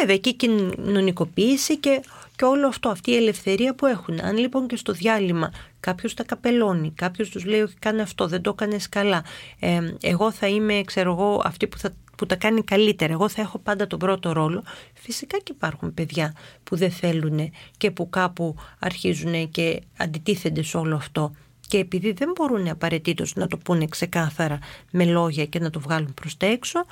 Βέβαια, 0.00 0.16
και 0.16 0.28
η 0.28 0.34
κοινωνικοποίηση 0.34 1.76
και, 1.76 2.00
και 2.36 2.44
όλο 2.44 2.66
αυτό, 2.66 2.88
αυτή 2.88 3.10
η 3.10 3.16
ελευθερία 3.16 3.74
που 3.74 3.86
έχουν. 3.86 4.20
Αν 4.20 4.36
λοιπόν 4.36 4.66
και 4.66 4.76
στο 4.76 4.92
διάλειμμα 4.92 5.52
κάποιος 5.80 6.14
τα 6.14 6.24
καπελώνει, 6.24 6.92
κάποιος 6.94 7.28
τους 7.28 7.44
λέει: 7.44 7.60
Όχι, 7.60 7.74
κάνε 7.78 8.02
αυτό, 8.02 8.26
δεν 8.26 8.42
το 8.42 8.50
έκανες 8.50 8.88
καλά. 8.88 9.24
Ε, 9.58 9.80
εγώ 10.00 10.30
θα 10.30 10.46
είμαι, 10.46 10.82
ξέρω 10.84 11.12
εγώ, 11.12 11.42
αυτή 11.44 11.66
που 11.66 11.78
θα 11.78 11.94
που 12.16 12.26
τα 12.26 12.36
κάνει 12.36 12.62
καλύτερα. 12.62 13.12
Εγώ 13.12 13.28
θα 13.28 13.42
έχω 13.42 13.58
πάντα 13.58 13.86
τον 13.86 13.98
πρώτο 13.98 14.32
ρόλο. 14.32 14.62
Φυσικά 14.94 15.38
και 15.38 15.52
υπάρχουν 15.52 15.94
παιδιά 15.94 16.34
που 16.64 16.76
δεν 16.76 16.90
θέλουν 16.90 17.50
και 17.76 17.90
που 17.90 18.10
κάπου 18.10 18.56
αρχίζουν 18.78 19.50
και 19.50 19.82
αντιτίθενται 19.96 20.62
σε 20.62 20.76
όλο 20.76 20.96
αυτό 20.96 21.32
και 21.68 21.78
επειδή 21.78 22.12
δεν 22.12 22.32
μπορούν 22.34 22.68
απαραίτητος 22.68 23.34
να 23.34 23.46
το 23.46 23.56
πούνε 23.56 23.86
ξεκάθαρα 23.86 24.58
με 24.90 25.04
λόγια 25.04 25.46
και 25.46 25.58
να 25.58 25.70
το 25.70 25.80
βγάλουν 25.80 26.14
προς 26.14 26.36
τα 26.36 26.46
έξω, 26.46 26.84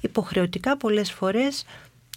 υποχρεωτικά 0.00 0.76
πολλές 0.76 1.12
φορές 1.12 1.64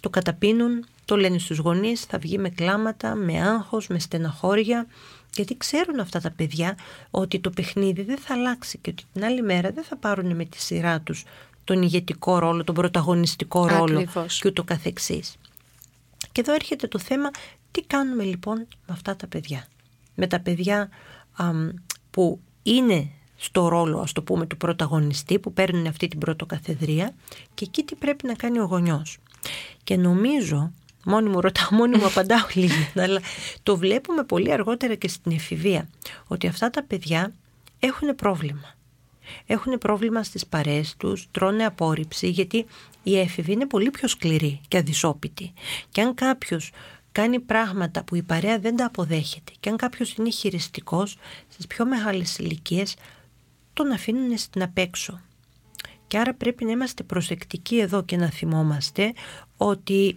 το 0.00 0.10
καταπίνουν, 0.10 0.84
το 1.04 1.16
λένε 1.16 1.38
στους 1.38 1.58
γονείς, 1.58 2.00
θα 2.00 2.18
βγει 2.18 2.38
με 2.38 2.48
κλάματα, 2.48 3.14
με 3.14 3.40
άγχος, 3.40 3.86
με 3.86 3.98
στεναχώρια, 3.98 4.86
γιατί 5.34 5.56
ξέρουν 5.56 6.00
αυτά 6.00 6.20
τα 6.20 6.30
παιδιά 6.30 6.76
ότι 7.10 7.40
το 7.40 7.50
παιχνίδι 7.50 8.02
δεν 8.02 8.18
θα 8.18 8.34
αλλάξει 8.34 8.78
και 8.78 8.90
ότι 8.90 9.04
την 9.12 9.24
άλλη 9.24 9.42
μέρα 9.42 9.70
δεν 9.70 9.84
θα 9.84 9.96
πάρουν 9.96 10.36
με 10.36 10.44
τη 10.44 10.60
σειρά 10.60 11.00
τους 11.00 11.24
τον 11.64 11.82
ηγετικό 11.82 12.38
ρόλο, 12.38 12.64
τον 12.64 12.74
πρωταγωνιστικό 12.74 13.66
ρόλο 13.66 13.98
Ακριβώς. 13.98 14.38
και 14.40 14.48
ούτω 14.48 14.64
καθεξής. 14.64 15.36
Και 16.32 16.40
εδώ 16.40 16.54
έρχεται 16.54 16.86
το 16.86 16.98
θέμα 16.98 17.30
τι 17.70 17.82
κάνουμε 17.82 18.22
λοιπόν 18.22 18.56
με 18.58 18.92
αυτά 18.92 19.16
τα 19.16 19.26
παιδιά. 19.26 19.66
Με 20.14 20.26
τα 20.26 20.40
παιδιά 20.40 20.88
που 22.12 22.40
είναι 22.62 23.10
στο 23.36 23.68
ρόλο 23.68 23.98
ας 23.98 24.12
το 24.12 24.22
πούμε 24.22 24.46
του 24.46 24.56
πρωταγωνιστή 24.56 25.38
που 25.38 25.52
παίρνουν 25.52 25.86
αυτή 25.86 26.08
την 26.08 26.18
πρωτοκαθεδρία 26.18 27.14
και 27.54 27.64
εκεί 27.64 27.82
τι 27.82 27.94
πρέπει 27.94 28.26
να 28.26 28.34
κάνει 28.34 28.58
ο 28.58 28.64
γονιός. 28.64 29.18
Και 29.84 29.96
νομίζω, 29.96 30.72
μόνοι 31.04 31.28
μου 31.28 31.40
ρωτάω, 31.40 31.68
μόνοι 31.78 31.98
μου 31.98 32.06
απαντάω 32.06 32.46
λίγο, 32.54 32.74
αλλά 33.04 33.20
το 33.62 33.76
βλέπουμε 33.76 34.24
πολύ 34.24 34.52
αργότερα 34.52 34.94
και 34.94 35.08
στην 35.08 35.32
εφηβεία, 35.32 35.88
ότι 36.26 36.46
αυτά 36.46 36.70
τα 36.70 36.82
παιδιά 36.82 37.32
έχουν 37.78 38.14
πρόβλημα. 38.14 38.74
Έχουν 39.46 39.78
πρόβλημα 39.78 40.22
στις 40.22 40.46
παρέες 40.46 40.94
τους, 40.96 41.28
τρώνε 41.30 41.64
απόρριψη, 41.64 42.28
γιατί 42.28 42.66
η 43.02 43.18
έφηβη 43.18 43.52
είναι 43.52 43.66
πολύ 43.66 43.90
πιο 43.90 44.08
σκληρή 44.08 44.60
και 44.68 44.76
αδυσόπιτη. 44.76 45.52
Και 45.90 46.00
αν 46.00 46.14
κάποιος 46.14 46.70
κάνει 47.12 47.40
πράγματα 47.40 48.04
που 48.04 48.14
η 48.14 48.22
παρέα 48.22 48.58
δεν 48.58 48.76
τα 48.76 48.84
αποδέχεται 48.84 49.52
και 49.60 49.68
αν 49.68 49.76
κάποιος 49.76 50.14
είναι 50.14 50.30
χειριστικός 50.30 51.16
στις 51.48 51.66
πιο 51.66 51.86
μεγάλες 51.86 52.38
ηλικίες, 52.38 52.96
τον 53.72 53.90
αφήνουν 53.90 54.38
στην 54.38 54.62
απέξω. 54.62 55.20
Και 56.06 56.18
άρα 56.18 56.34
πρέπει 56.34 56.64
να 56.64 56.70
είμαστε 56.70 57.02
προσεκτικοί 57.02 57.78
εδώ 57.78 58.02
και 58.02 58.16
να 58.16 58.30
θυμόμαστε 58.30 59.12
ότι 59.56 60.16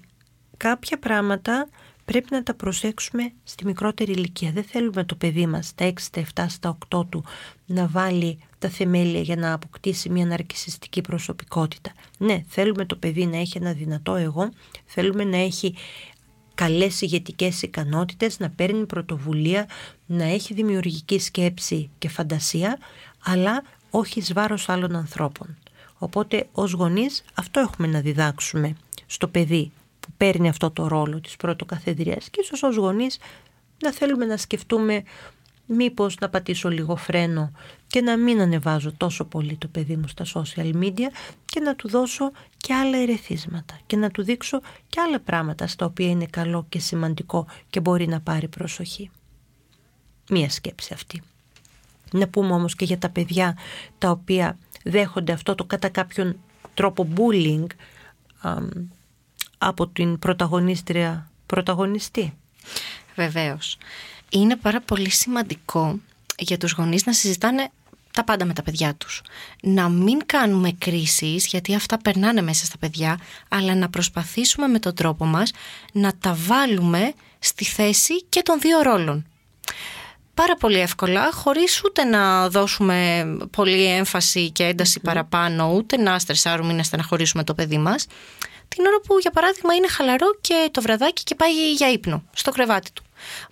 κάποια 0.58 1.00
πράγματα 1.00 1.68
πρέπει 2.06 2.28
να 2.32 2.44
τα 2.44 2.54
προσέξουμε 2.54 3.32
στη 3.44 3.66
μικρότερη 3.66 4.12
ηλικία. 4.12 4.52
Δεν 4.52 4.64
θέλουμε 4.64 5.04
το 5.04 5.16
παιδί 5.16 5.46
μας 5.48 5.68
στα 5.68 5.88
6, 5.88 5.94
στα 5.98 6.24
7, 6.36 6.46
στα 6.48 6.78
8 6.96 7.06
του 7.10 7.26
να 7.66 7.88
βάλει 7.88 8.40
τα 8.60 8.70
θεμέλια 8.70 9.22
για 9.22 9.36
να 9.36 9.54
αποκτήσει 9.54 10.10
μια 10.10 10.26
ναρκισιστική 10.26 11.02
προσωπικότητα. 11.02 11.92
Ναι, 12.18 12.44
θέλουμε 12.48 12.86
το 12.86 12.96
παιδί 12.96 13.26
να 13.26 13.38
έχει 13.38 13.58
ένα 13.58 13.74
δυνατό 13.74 14.16
εγώ, 14.16 14.50
θέλουμε 14.86 15.24
να 15.24 15.38
έχει 15.38 15.76
καλές 16.56 17.02
ηγετικές 17.02 17.62
ικανότητες, 17.62 18.40
να 18.40 18.50
παίρνει 18.50 18.86
πρωτοβουλία, 18.86 19.68
να 20.06 20.24
έχει 20.24 20.54
δημιουργική 20.54 21.20
σκέψη 21.20 21.90
και 21.98 22.10
φαντασία, 22.10 22.78
αλλά 23.24 23.64
όχι 23.90 24.20
εις 24.20 24.34
βάρος 24.34 24.70
άλλων 24.70 24.96
ανθρώπων. 24.96 25.58
Οπότε 25.98 26.48
ως 26.52 26.72
γονείς 26.72 27.24
αυτό 27.34 27.60
έχουμε 27.60 27.88
να 27.88 28.00
διδάξουμε 28.00 28.76
στο 29.06 29.28
παιδί 29.28 29.72
που 30.00 30.08
παίρνει 30.18 30.50
αυτό 30.50 30.72
το 30.72 30.88
ρόλο 30.88 31.20
της 31.20 31.36
πρωτοκαθεδρίας 31.36 32.30
και 32.30 32.42
ίσως 32.42 32.64
ως 32.64 32.76
γονείς 32.76 33.18
να 33.84 33.92
θέλουμε 33.92 34.26
να 34.26 34.38
σκεφτούμε 34.38 35.04
μήπως 35.66 36.18
να 36.20 36.30
πατήσω 36.30 36.70
λίγο 36.70 36.96
φρένο 36.96 37.52
και 37.88 38.02
να 38.02 38.18
μην 38.18 38.42
ανεβάζω 38.42 38.92
τόσο 38.98 39.26
πολύ 39.26 39.56
το 39.56 39.68
παιδί 39.68 39.96
μου 39.96 40.08
στα 40.08 40.26
social 40.34 40.74
media 40.74 41.08
και 41.46 41.60
να 41.60 41.76
του 41.76 41.90
δώσω 41.90 42.32
και 42.58 42.74
άλλα 42.74 42.98
ερεθίσματα 42.98 43.80
και 43.86 43.96
να 43.96 44.12
του 44.12 44.24
δείξω 44.24 44.62
και 44.90 45.02
άλλα 45.02 45.20
πράγματα 45.20 45.68
στα 45.68 45.86
οποία 45.86 46.10
είναι 46.10 46.26
καλό 46.26 46.66
και 46.70 46.80
σημαντικό 46.80 47.48
και 47.70 47.80
μπορεί 47.80 48.08
να 48.08 48.22
πάρει 48.22 48.48
προσοχή. 48.48 49.10
Μία 50.30 50.50
σκέψη 50.50 50.94
αυτή. 50.94 51.22
Να 52.12 52.28
πούμε 52.28 52.54
όμως 52.54 52.76
και 52.76 52.86
για 52.86 52.98
τα 52.98 53.10
παιδιά 53.10 53.58
τα 53.98 54.10
οποία 54.10 54.58
δέχονται 54.84 55.32
αυτό 55.32 55.56
το 55.56 55.64
κατά 55.64 55.90
κάποιον 55.90 56.36
τρόπο 56.74 57.08
bullying 57.16 57.66
από 59.58 59.88
την 59.88 60.20
πρωταγωνίστρια 60.20 61.30
πρωταγωνιστή. 61.46 62.34
Βεβαίως. 63.16 63.78
Είναι 64.30 64.56
πάρα 64.56 64.82
πολύ 64.82 65.10
σημαντικό 65.10 66.00
για 66.38 66.58
τους 66.58 66.72
γονείς 66.72 67.06
να 67.06 67.14
συζητάνε 67.14 67.70
τα 68.14 68.24
πάντα 68.24 68.46
με 68.46 68.54
τα 68.54 68.64
παιδιά 68.64 68.96
τους. 68.96 69.22
Να 69.62 69.90
μην 69.90 70.26
κάνουμε 70.26 70.72
κρίσεις, 70.72 71.46
γιατί 71.46 71.76
αυτά 71.76 71.98
περνάνε 71.98 72.42
μέσα 72.42 72.66
στα 72.66 72.78
παιδιά, 72.78 73.20
αλλά 73.50 73.76
να 73.76 73.90
προσπαθήσουμε 73.90 74.68
με 74.68 74.80
τον 74.80 74.96
τρόπο 74.96 75.26
μας 75.26 75.52
να 75.92 76.12
τα 76.20 76.34
βάλουμε 76.34 77.14
στη 77.40 77.66
θέση 77.66 78.24
και 78.24 78.42
των 78.42 78.60
δύο 78.60 78.82
ρόλων. 78.82 79.26
Πάρα 80.34 80.56
πολύ 80.56 80.80
εύκολα, 80.80 81.32
χωρίς 81.32 81.82
ούτε 81.84 82.04
να 82.04 82.50
δώσουμε 82.50 83.26
πολύ 83.52 83.86
έμφαση 83.86 84.52
και 84.52 84.64
ένταση 84.64 85.00
παραπάνω, 85.00 85.74
ούτε 85.74 85.98
να 85.98 86.20
στρεσάρουμε 86.20 86.74
ή 86.74 86.76
να 86.76 86.84
στεναχωρήσουμε 86.84 87.44
το 87.44 87.54
παιδί 87.54 87.78
μας 87.78 88.08
την 88.68 88.86
ώρα 88.86 89.00
που 89.08 89.18
για 89.20 89.32
παράδειγμα 89.32 89.74
είναι 89.74 89.88
χαλαρό 89.88 90.28
και 90.42 90.70
το 90.72 90.82
βραδάκι 90.82 91.24
και 91.24 91.36
πάει 91.36 91.74
για 91.74 91.92
ύπνο 91.92 92.24
στο 92.34 92.52
κρεβάτι 92.52 92.92
του. 92.94 93.05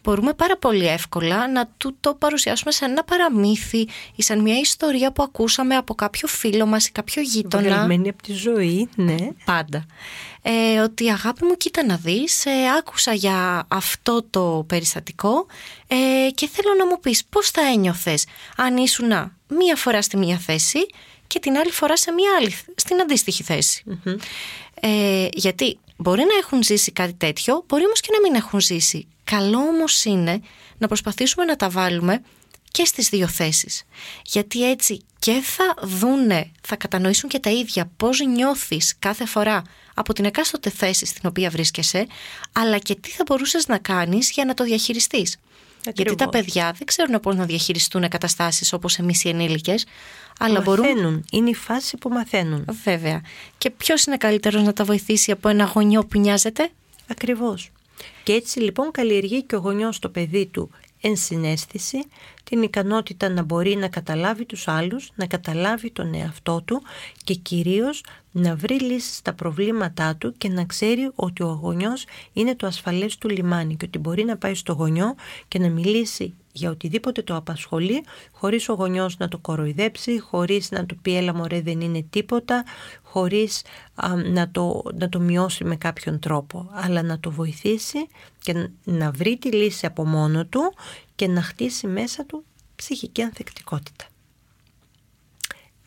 Μπορούμε 0.03 0.34
πάρα 0.34 0.58
πολύ 0.58 0.88
εύκολα 0.88 1.51
να 1.51 1.68
του 1.77 1.96
το 2.00 2.13
παρουσιάσουμε 2.13 2.72
σαν 2.72 2.92
ένα 2.92 3.03
παραμύθι 3.03 3.88
ή 4.15 4.24
σαν 4.24 4.42
μια 4.42 4.60
ιστορία 4.60 5.12
που 5.12 5.24
ακούσαμε 5.24 5.75
από 5.75 5.96
κάποιο 5.96 6.27
φίλο 6.27 6.65
μας 6.65 6.88
ή 6.88 6.92
κάποιο 6.92 7.22
γείτονα. 7.22 7.63
Βγαλμένη 7.63 8.10
από 8.10 8.24
τη 8.24 8.34
ζωή, 8.34 8.89
ναι. 8.96 9.15
Πάντα. 9.46 9.86
Ε, 10.42 10.80
ότι 10.80 11.10
αγάπη 11.10 11.46
μου 11.46 11.58
κοίτα 11.58 11.86
να 11.86 11.96
δεις, 11.96 12.46
ε, 12.46 12.51
άκουσα 12.77 13.13
για 13.13 13.65
αυτό 13.68 14.24
το 14.30 14.63
περιστατικό 14.68 15.46
ε, 15.88 16.30
και 16.32 16.50
θέλω 16.51 16.74
να 16.77 16.86
μου 16.88 17.00
πεις 17.00 17.25
πώς 17.25 17.50
θα 17.50 17.62
ένιωθες 17.62 18.25
αν 18.58 18.77
ήσουν 18.77 19.10
μία 19.48 19.75
φορά 19.75 20.01
στη 20.01 20.18
μία 20.18 20.38
θέση 20.38 20.80
και 21.27 21.39
την 21.39 21.58
άλλη 21.58 21.72
φορά 21.72 21.98
σε 21.98 22.12
μία 22.12 22.30
άλλη, 22.39 22.56
στην 22.75 23.01
αντίστοιχη 23.01 23.44
ε, 24.80 25.27
γιατί 25.34 25.77
μπορεί 25.97 26.21
να 26.21 26.38
έχουν 26.41 26.63
ζήσει 26.63 26.91
κάτι 26.91 27.13
τέτοιο, 27.13 27.63
μπορεί 27.67 27.85
όμως 27.85 28.00
και 28.00 28.09
να 28.12 28.19
μην 28.19 28.35
έχουν 28.35 28.59
ζήσει. 28.59 29.07
Καλό 29.23 29.57
όμως 29.57 30.05
είναι 30.05 30.41
να 30.77 30.88
προσπαθήσουμε 30.88 31.45
να 31.45 31.55
τα 31.55 31.69
βάλουμε 31.69 32.21
και 32.71 32.85
στις 32.85 33.09
δύο 33.09 33.27
θέσεις. 33.27 33.83
Γιατί 34.23 34.69
έτσι 34.69 35.01
και 35.19 35.41
θα 35.43 35.73
δούνε, 35.81 36.51
θα 36.62 36.75
κατανοήσουν 36.75 37.29
και 37.29 37.39
τα 37.39 37.50
ίδια 37.50 37.91
πώς 37.97 38.19
νιώθεις 38.19 38.95
κάθε 39.00 39.25
φορά 39.25 39.62
από 39.93 40.13
την 40.13 40.25
εκάστοτε 40.25 40.69
θέση 40.69 41.05
στην 41.05 41.21
οποία 41.29 41.50
βρίσκεσαι, 41.50 42.07
αλλά 42.51 42.77
και 42.77 42.95
τι 42.95 43.09
θα 43.09 43.23
μπορούσες 43.27 43.67
να 43.67 43.77
κάνεις 43.77 44.31
για 44.31 44.45
να 44.45 44.53
το 44.53 44.63
διαχειριστείς. 44.63 45.38
Γιατί 45.93 46.15
τα 46.15 46.29
παιδιά 46.29 46.71
δεν 46.77 46.88
ξέρουν 46.88 47.19
πώς 47.19 47.36
να 47.36 47.45
διαχειριστούν 47.45 48.08
καταστάσεις 48.08 48.73
όπως 48.73 48.97
εμείς 48.97 49.23
οι 49.23 49.29
ενήλικες, 49.29 49.86
αλλά 50.39 50.63
μαθαίνουν. 50.65 50.96
Μπορούν... 50.96 51.26
Είναι 51.32 51.50
η 51.50 51.56
φάση 51.56 51.98
που 51.98 52.10
μαθαίνουν. 52.10 52.65
Βέβαια. 52.84 53.22
Και 53.58 53.69
ποιος 53.69 54.04
είναι 54.04 54.17
καλύτερος 54.17 54.63
να 54.63 54.74
τα 54.74 54.84
βοηθήσει 54.84 55.32
από 55.32 55.50
ένα 55.50 55.72
γονιό 55.74 56.06
που 56.06 56.19
νοιάζεται; 56.19 56.69
Ακριβώς. 57.08 57.72
Και 58.24 58.34
έτσι 58.34 58.60
λοιπόν 58.60 58.91
καλλιεργεί 58.91 59.43
και 59.43 59.56
ο 59.56 59.60
γονιός 59.60 60.00
το 60.00 60.10
παιδί 60.10 60.46
του 60.46 60.69
ενσυναίσθηση, 61.02 62.06
την 62.43 62.62
ικανότητα 62.62 63.29
να 63.29 63.43
μπορεί 63.43 63.75
να 63.75 63.88
καταλάβει 63.88 64.45
τους 64.45 64.67
άλλους, 64.67 65.12
να 65.15 65.25
καταλάβει 65.25 65.91
τον 65.91 66.13
εαυτό 66.13 66.62
του 66.65 66.82
και 67.23 67.34
κυρίως 67.34 68.03
να 68.32 68.56
βρει 68.56 68.79
λύσεις 68.79 69.15
στα 69.15 69.34
προβλήματά 69.34 70.15
του 70.15 70.34
και 70.38 70.49
να 70.49 70.65
ξέρει 70.65 71.12
ότι 71.15 71.43
ο 71.43 71.60
γονιός 71.62 72.06
είναι 72.34 72.56
το 72.56 72.67
ασφαλές 72.67 73.17
του 73.17 73.29
λιμάνι 73.29 73.75
και 73.75 73.86
ότι 73.86 73.99
μπορεί 73.99 74.23
να 74.23 74.38
πάει 74.38 74.56
στο 74.56 74.73
γονιό 74.73 75.15
και 75.47 75.60
να 75.60 75.69
μιλήσει 75.69 76.34
για 76.51 76.69
οτιδήποτε 76.69 77.21
το 77.21 77.36
απασχολεί 77.36 78.03
χωρίς 78.32 78.69
ο 78.69 78.73
γονιός 78.73 79.17
να 79.17 79.27
το 79.27 79.38
κοροϊδέψει, 79.38 80.19
χωρίς 80.19 80.71
να 80.71 80.86
του 80.86 80.97
πει 80.97 81.17
έλα 81.17 81.34
μωρέ 81.34 81.62
δεν 81.62 81.82
είναι 81.82 82.06
τίποτα, 82.10 82.63
χωρίς 83.03 83.62
να, 84.32 84.49
το, 84.51 84.84
να 84.99 85.10
το 85.10 85.19
μειώσει 85.19 85.63
με 85.63 85.75
κάποιον 85.75 86.19
τρόπο, 86.19 86.69
αλλά 86.71 87.01
να 87.01 87.19
το 87.19 87.32
βοηθήσει 87.32 88.08
και 88.41 88.69
να 88.84 89.12
βρει 89.12 89.38
τη 89.38 89.51
λύση 89.51 89.86
από 89.86 90.06
μόνο 90.06 90.45
του 90.45 90.73
και 91.15 91.28
να 91.28 91.41
χτίσει 91.41 91.88
μέσα 91.88 92.26
του 92.26 92.43
ψυχική 92.76 93.21
ανθεκτικότητα. 93.21 94.06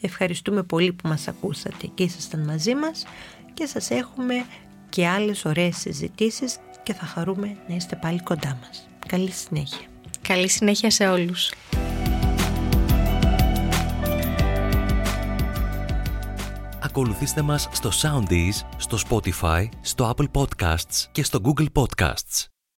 Ευχαριστούμε 0.01 0.63
πολύ 0.63 0.93
που 0.93 1.09
μας 1.09 1.29
ακούσατε 1.29 1.87
και 1.95 2.03
ήσασταν 2.03 2.41
μαζί 2.41 2.75
μας 2.75 3.05
και 3.55 3.67
σας 3.67 3.91
έχουμε 3.91 4.47
και 4.89 5.07
άλλες 5.07 5.45
ωραίες 5.45 5.77
συζητήσεις 5.77 6.59
και 6.83 6.95
θα 6.95 7.07
χαρούμε 7.07 7.57
να 7.69 7.75
είστε 7.75 7.97
πάλι 7.97 8.23
κοντά 8.23 8.59
μας. 8.61 8.89
Καλή 9.07 9.31
συνέχεια. 9.31 9.87
Καλή 10.23 10.49
συνέχεια 10.49 10.91
σε 10.91 11.09
όλους. 11.09 11.53
Ακολουθήστε 16.81 17.43
μας 17.43 17.69
στο 17.73 17.91
Soundees, 18.03 18.67
στο 18.77 18.99
Spotify, 19.09 19.69
στο 19.81 20.15
Apple 20.17 20.31
Podcasts 20.33 21.07
και 21.13 21.23
στο 21.23 21.41
Google 21.45 21.67
Podcasts. 21.73 22.56